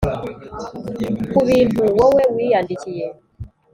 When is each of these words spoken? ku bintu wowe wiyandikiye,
ku 1.35 1.39
bintu 1.49 1.81
wowe 1.97 2.23
wiyandikiye, 2.35 3.05